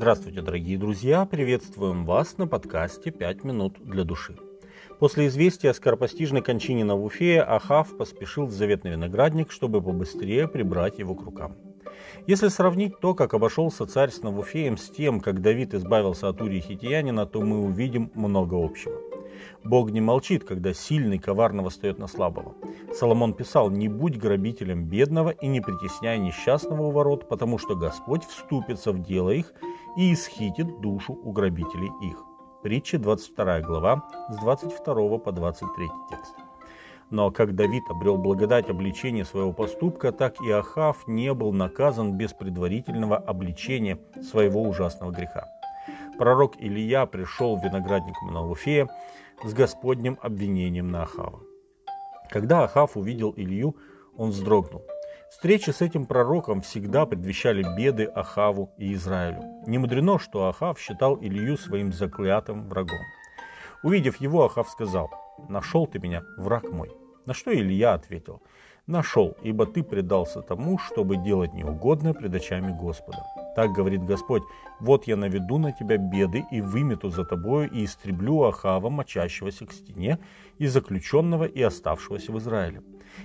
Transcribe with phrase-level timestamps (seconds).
[0.00, 1.26] Здравствуйте, дорогие друзья!
[1.26, 4.34] Приветствуем вас на подкасте «Пять минут для души».
[4.98, 11.14] После известия о скоропостижной кончине Навуфея Ахав поспешил в заветный виноградник, чтобы побыстрее прибрать его
[11.14, 11.58] к рукам.
[12.26, 16.60] Если сравнить то, как обошелся царь с Навуфеем, с тем, как Давид избавился от Урии
[16.60, 18.98] Хитиянина, то мы увидим много общего.
[19.64, 22.54] Бог не молчит, когда сильный коварно восстает на слабого.
[22.94, 28.24] Соломон писал, «Не будь грабителем бедного и не притесняй несчастного у ворот, потому что Господь
[28.24, 29.52] вступится в дело их
[29.96, 32.24] и исхитит душу у грабителей их».
[32.62, 36.34] Притча 22 глава с 22 по 23 текст.
[37.10, 42.32] Но как Давид обрел благодать обличения своего поступка, так и Ахав не был наказан без
[42.32, 45.48] предварительного обличения своего ужасного греха.
[46.18, 48.88] Пророк Илья пришел в виноградник Маналуфея
[49.42, 51.40] с Господним обвинением на Ахава.
[52.28, 53.74] Когда Ахав увидел Илью,
[54.16, 54.82] он вздрогнул.
[55.30, 59.62] Встречи с этим пророком всегда предвещали беды Ахаву и Израилю.
[59.64, 62.98] Не мудрено, что Ахав считал Илью своим заклятым врагом.
[63.84, 65.08] Увидев его, Ахав сказал,
[65.48, 66.90] «Нашел ты меня, враг мой».
[67.26, 68.42] На что Илья ответил,
[68.86, 73.24] «Нашел, ибо ты предался тому, чтобы делать неугодное пред очами Господа».
[73.54, 74.42] Так говорит Господь,
[74.80, 79.72] вот я наведу на тебя беды и вымету за тобою и истреблю Ахава, мочащегося к
[79.72, 80.18] стене,
[80.58, 82.82] и заключенного, и оставшегося в Израиле.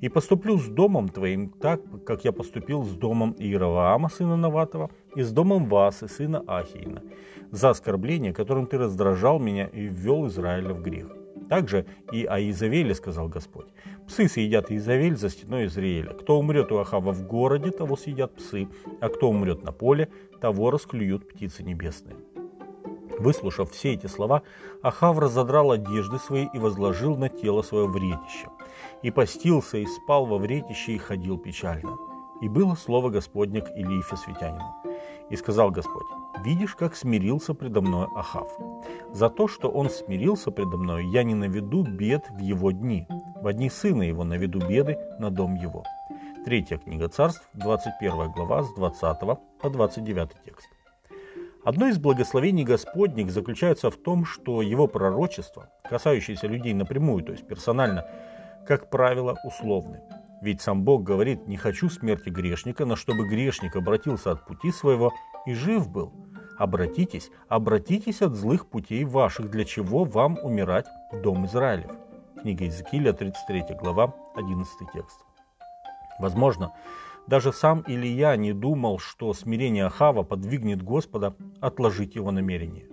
[0.00, 5.22] И поступлю с домом твоим так, как я поступил с домом Иераваама, сына Наватова, и
[5.22, 7.02] с домом Васы, сына Ахиина,
[7.52, 11.17] за оскорбление, которым ты раздражал меня и ввел Израиля в грех.
[11.48, 13.66] Также и о Изавеле сказал Господь.
[14.06, 16.12] Псы съедят Изавель за стеной Израиля.
[16.14, 18.68] Кто умрет у Ахава в городе, того съедят псы,
[19.00, 20.08] а кто умрет на поле,
[20.40, 22.16] того расклюют птицы небесные.
[23.18, 24.42] Выслушав все эти слова,
[24.82, 28.48] Ахав разодрал одежды свои и возложил на тело свое вретище.
[29.02, 31.96] И постился, и спал во вретище, и ходил печально.
[32.42, 34.87] И было слово Господне к Илии Фесвитянину.
[35.30, 36.06] И сказал Господь,
[36.44, 38.48] видишь, как смирился предо мной Ахав.
[39.12, 43.06] За то, что он смирился предо мной, я не наведу бед в его дни.
[43.40, 45.84] В одни сына его наведу беды на дом его.
[46.44, 49.20] Третья книга царств, 21 глава, с 20
[49.60, 50.68] по 29 текст.
[51.64, 57.46] Одно из благословений Господних заключается в том, что его пророчества, касающиеся людей напрямую, то есть
[57.46, 58.06] персонально,
[58.66, 60.00] как правило, условны.
[60.40, 65.12] Ведь сам Бог говорит, не хочу смерти грешника, но чтобы грешник обратился от пути своего
[65.46, 66.12] и жив был.
[66.58, 70.86] Обратитесь, обратитесь от злых путей ваших, для чего вам умирать,
[71.22, 71.90] дом Израилев.
[72.40, 75.24] Книга Иезекииля, 33 глава, 11 текст.
[76.18, 76.72] Возможно,
[77.26, 82.88] даже сам Илья не думал, что смирение Ахава подвигнет Господа отложить его намерение.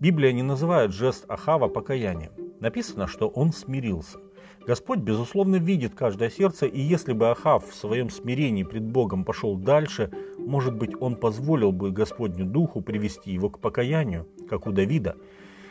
[0.00, 2.32] Библия не называет жест Ахава покаянием.
[2.60, 4.18] Написано, что он смирился.
[4.66, 9.56] Господь, безусловно, видит каждое сердце, и если бы Ахав в своем смирении пред Богом пошел
[9.56, 15.16] дальше, может быть, он позволил бы Господню Духу привести его к покаянию, как у Давида.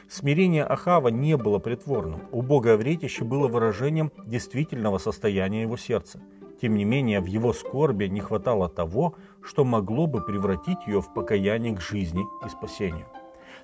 [0.08, 2.22] Смирение Ахава не было притворным.
[2.32, 6.22] У Бога вретище было выражением действительного состояния его сердца.
[6.62, 11.14] Тем не менее, в его скорби не хватало того, что могло бы превратить ее в
[11.14, 13.08] покаяние к жизни и спасению.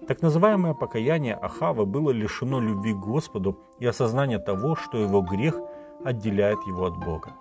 [0.07, 5.59] Так называемое покаяние Ахава было лишено любви к Господу и осознания того, что его грех
[6.03, 7.33] отделяет его от Бога.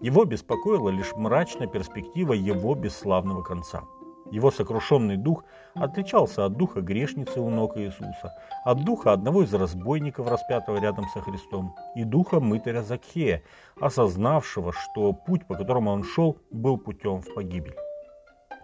[0.00, 3.82] Его беспокоила лишь мрачная перспектива его бесславного конца.
[4.30, 5.44] Его сокрушенный дух
[5.74, 8.32] отличался от духа грешницы у ног Иисуса,
[8.64, 13.42] от духа одного из разбойников, распятого рядом со Христом, и духа мытаря Закхея,
[13.78, 17.74] осознавшего, что путь, по которому он шел, был путем в погибель.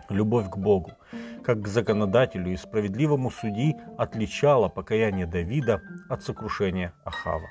[0.09, 0.93] Любовь к Богу,
[1.47, 7.47] как к законодателю и справедливому судьи, отличала покаяние Давида от сокрушения Ахава.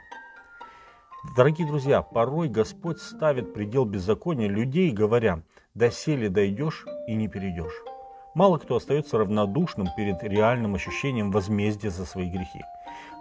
[1.38, 5.44] Дорогие друзья, порой Господь ставит предел беззакония людей, говоря,
[5.76, 7.95] «доселе дойдешь и не перейдешь».
[8.36, 12.62] Мало кто остается равнодушным перед реальным ощущением возмездия за свои грехи.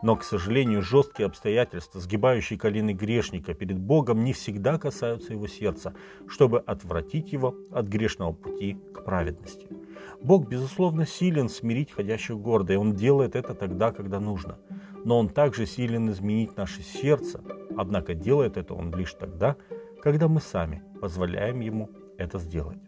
[0.03, 5.95] Но, к сожалению, жесткие обстоятельства, сгибающие колени грешника перед Богом, не всегда касаются его сердца,
[6.27, 9.69] чтобы отвратить его от грешного пути к праведности.
[10.21, 14.59] Бог, безусловно, силен смирить ходящих гордо, и Он делает это тогда, когда нужно.
[15.05, 17.41] Но Он также силен изменить наше сердце,
[17.77, 19.55] однако делает это Он лишь тогда,
[20.03, 22.79] когда мы сами позволяем Ему это сделать.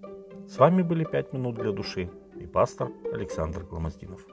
[0.49, 2.09] С вами были «Пять минут для души»
[2.41, 4.25] и пастор Александр Гламоздинов.